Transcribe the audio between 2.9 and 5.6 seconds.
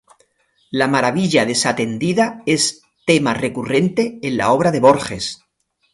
tema recurrente en la obra de Borges.